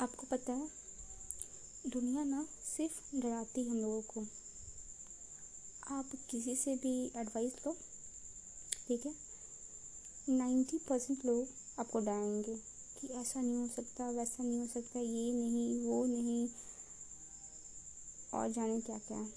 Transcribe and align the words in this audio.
आपको 0.00 0.26
पता 0.26 0.52
है, 0.52 0.68
दुनिया 1.86 2.24
ना 2.24 2.48
सिर्फ़ 2.76 3.16
डराती 3.16 3.64
हम 3.64 3.76
लोगों 3.76 4.02
को। 4.02 4.26
आप 5.88 6.10
किसी 6.30 6.56
से 6.56 6.76
भी 6.76 7.12
एडवाइस 7.16 7.52
लो, 7.66 7.76
ठीक 8.88 9.06
है? 9.06 9.14
नाइन्टी 10.28 10.78
परसेंट 10.78 11.24
लोग 11.24 11.48
आपको 11.78 11.98
डराएँगे 12.00 12.56
कि 13.00 13.08
ऐसा 13.08 13.40
नहीं 13.40 13.56
हो 13.56 13.68
सकता, 13.68 14.10
वैसा 14.10 14.44
नहीं 14.44 14.58
हो 14.58 14.66
सकता, 14.66 15.00
ये 15.00 15.32
नहीं, 15.32 15.86
वो 15.86 16.06
नहीं, 16.06 16.48
और 18.34 18.52
जाने 18.52 18.80
क्या 18.80 18.98
क्या 18.98 19.28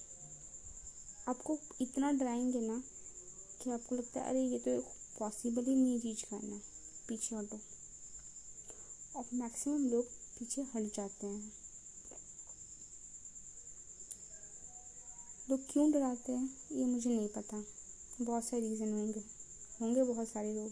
आपको 1.28 1.60
इतना 1.82 2.12
डराएँगे 2.12 2.60
ना 2.60 2.84
कि 3.64 3.72
आपको 3.72 3.96
लगता 3.96 4.20
है, 4.20 4.28
अरे 4.28 4.42
ये 4.42 4.60
तो 4.60 4.82
पॉसिबल 5.20 5.66
ही 5.66 5.76
नहीं 5.76 6.00
चीज़ 6.00 6.30
करना, 6.30 6.62
पीछे 7.08 7.36
हटो। 7.36 7.60
और 9.16 9.26
मैक्सिमम 9.34 9.88
लोग 9.88 10.21
पीछे 10.42 10.62
हट 10.62 10.96
जाते 10.96 11.28
हैं। 11.28 11.54
लोग 15.50 15.60
क्यों 15.70 15.92
डराते 15.92 16.32
हैं, 16.32 16.58
ये 16.72 16.86
मुझे 16.86 17.10
नहीं 17.10 17.28
पता। 17.28 17.64
बहुत 18.22 18.46
सारे 18.46 18.70
रीज़न 18.70 18.94
होंगे। 18.94 19.24
होंगे 19.82 20.04
बहुत 20.04 20.30
सारे 20.30 20.54
लोग। 20.54 20.72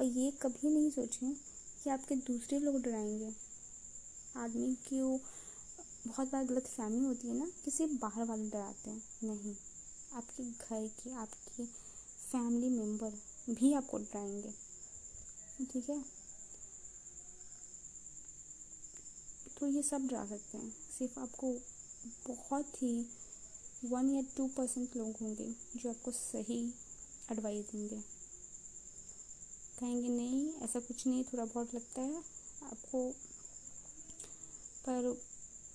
और 0.00 0.06
ये 0.06 0.30
कभी 0.30 0.68
नहीं 0.68 0.90
सोचें 0.90 1.34
कि 1.84 1.90
आपके 1.90 2.16
दूसरे 2.16 2.58
लोग 2.58 2.82
डराएँगे। 2.82 3.34
आदमी 4.36 4.74
की 4.74 5.00
वो 5.00 5.20
बहुत 6.06 6.32
बार 6.32 6.44
गलत 6.44 6.66
फहमी 6.66 7.04
होती 7.04 7.28
है 7.28 7.34
ना 7.34 7.50
कि 7.64 7.70
सिर्फ़ 7.70 7.92
बाहर 7.92 8.24
वाले 8.24 8.50
डराते 8.50 8.90
हैं। 8.90 9.02
नहीं। 9.24 9.56
आपके 10.12 10.44
घर 10.44 10.88
के, 10.88 11.12
आपके 11.12 11.66
फैमिली 12.32 12.68
मेंबर 12.68 13.10
भी 13.54 13.72
आपको 13.72 13.98
डराएँगे। 13.98 14.54
ठीक 15.64 15.90
है? 15.90 16.04
तो 19.60 19.68
ये 19.68 19.82
सब 19.82 20.06
डरा 20.06 20.26
सकते 20.26 20.58
हैं। 20.58 20.76
सिर्फ़ 20.98 21.20
आपको 21.20 21.52
बहुत 22.34 22.82
ही 22.82 23.06
वन 23.84 24.10
या 24.10 24.22
टू 24.36 24.48
परसेंट 24.48 24.96
लोग 24.96 25.16
होंगे 25.22 25.54
जो 25.76 25.90
आपको 25.90 26.10
सही 26.10 26.74
एडवाइस 27.32 27.66
देंगे। 27.66 28.00
कहेंगे, 29.78 30.08
नहीं, 30.08 30.54
ऐसा 30.54 30.80
कुछ 30.80 31.06
नहीं, 31.06 31.24
थोड़ा 31.24 31.44
बहुत 31.44 31.74
लगता 31.74 32.02
है, 32.02 32.16
आपको, 32.62 33.10
पर 34.88 35.22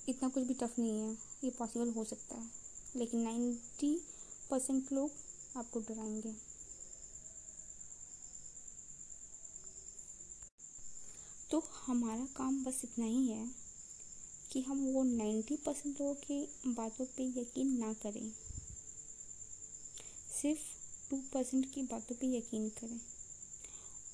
इतना 0.10 0.30
कुछ 0.30 0.44
भी 0.44 0.54
टफ 0.54 0.80
नहीं 0.80 1.00
है, 1.00 1.18
ये 1.44 1.50
पॉसिबल 1.50 1.90
हो 1.90 2.04
सकता 2.04 2.36
है। 2.36 2.50
लेकिन 2.96 3.20
नाइन्टी 3.20 4.02
परसेंट 4.50 4.92
लोग 4.92 5.12
आपको 5.58 5.80
डराएँगे। 5.80 6.36
तो 11.52 11.60
हमारा 11.60 12.26
काम 12.26 12.64
बस 12.64 12.82
इतना 12.84 13.06
ही 13.06 13.28
है। 13.28 13.65
कि 14.56 14.62
हम 14.62 14.86
वो 14.86 15.04
नाइन्टी 15.04 15.56
परसेंट 15.56 16.02
लोगों 16.02 16.16
की 16.16 16.50
बातों 16.68 17.06
पे 17.06 17.24
यकीन 17.24 17.80
ना 17.80 17.94
करें। 17.94 18.32
सिर्फ़ 20.42 20.62
टू 21.10 21.18
परसेंट 21.34 21.74
की 21.74 21.82
बातों 21.82 22.16
पे 22.16 22.38
यकीन 22.38 22.70
करें 22.70 23.02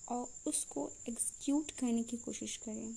और 0.09 0.33
उसको 0.47 0.91
एग्जीक्यूट 1.09 1.71
करने 1.71 2.03
की 2.03 2.17
कोशिश 2.17 2.57
करें। 2.57 2.95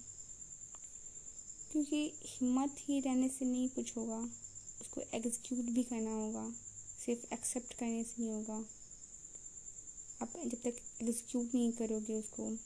क्योंकि 1.73 2.13
हिम्मत 2.23 2.77
ही 2.79 3.01
रहने 3.01 3.29
से 3.29 3.45
नहीं 3.45 3.69
कुछ 3.69 3.97
होगा, 3.97 4.19
उसको 4.81 5.01
एग्जीक्यूट 5.01 5.65
भी 5.65 5.83
करना 5.83 6.15
होगा, 6.15 6.51
सिर्फ़ 7.07 7.35
एक्सेप्ट 7.35 7.75
करने 7.75 8.05
से 8.05 8.23
नहीं 8.23 8.33
होगा। 8.33 8.65
आप 10.23 10.33
जब 10.47 10.63
तक 10.63 10.77
एग्जीक्यूट 11.03 11.55
नहीं 11.55 11.73
करोगे 11.73 12.15
उसको, 12.15 12.57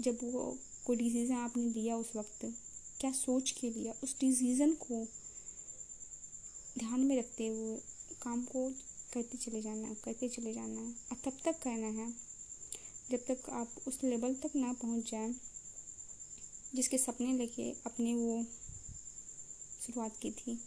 जब 0.00 0.18
वो 0.22 0.58
कोई 0.86 0.96
डिसीज़न 0.96 1.34
आपने 1.34 1.68
लिया 1.68 1.96
उस 1.96 2.16
वक्त 2.16 2.54
क्या 3.00 3.12
सोच 3.12 3.50
के 3.50 3.70
लिया 3.70 3.92
उस 4.04 4.16
डिसीज़न 4.20 4.72
को 4.74 5.06
ध्यान 6.78 7.00
में 7.00 7.18
रखते 7.18 7.46
हुए 7.46 7.76
काम 8.22 8.44
को 8.44 8.70
करते 9.14 9.38
चले 9.38 9.62
जाना 9.62 9.88
है 9.88 9.94
करते 9.94 10.28
चले 10.28 10.52
जाना 10.54 10.80
है। 10.80 10.88
और 10.88 11.16
तब 11.24 11.38
तक 11.44 11.58
करना 11.58 11.86
है, 11.86 12.14
जब 13.10 13.18
तक 13.18 13.50
आप 13.50 13.74
उस 13.88 13.98
लेवल 14.04 14.34
तक 14.34 14.56
ना 14.56 14.72
पहुँच 14.72 15.10
जाए, 15.10 15.34
जिसके 16.74 16.98
सपने 16.98 17.32
लेके 17.32 17.70
अपने 17.86 18.14
वो 18.14 18.42
शुरुआत 19.86 20.16
की 20.22 20.30
थी। 20.30 20.58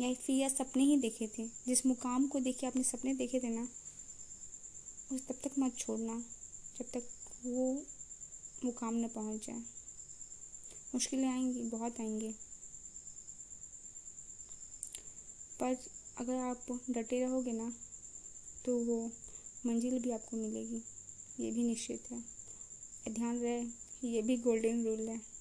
या 0.00 0.14
फिर 0.14 0.36
या 0.36 0.48
सपने 0.48 0.84
ही 0.84 0.96
देखे 0.96 1.26
थे, 1.38 1.46
जिस 1.46 1.86
मुकाम 1.86 2.26
को 2.26 2.40
देखे 2.40 2.66
आपने 2.66 2.82
सपने 2.82 3.14
देखे 3.14 3.40
थे 3.40 3.48
ना, 3.48 3.68
उस 5.12 5.26
तब 5.26 5.34
तक 5.34 5.58
मत 5.58 5.76
छोड़ना, 5.78 6.18
जब 6.78 6.84
तक 6.84 7.08
वो 7.44 7.82
मुकाम 8.64 8.94
न 8.94 9.08
पहुँच 9.08 9.46
जाए। 9.46 9.62
मुश्किलें 10.94 11.28
आएँगी, 11.28 11.62
बहुत 11.62 12.00
आएँगी। 12.00 12.30
पर 15.60 15.76
अगर 16.18 16.34
आप 16.34 16.80
डटे 16.90 17.20
रहोगे 17.20 17.52
ना 17.52 17.72
तो 18.64 18.78
वो 18.78 19.10
मंजिल 19.66 19.98
भी 19.98 20.10
आपको 20.10 20.36
मिलेगी। 20.36 20.82
ये 21.40 21.50
भी 21.50 21.62
निश्चित 21.62 22.10
है। 22.10 22.22
ध्यान 23.14 23.38
रहे, 23.38 23.60
ये 24.08 24.22
भी 24.22 24.36
गोल्डन 24.36 24.84
रूल 24.84 25.08
है। 25.08 25.33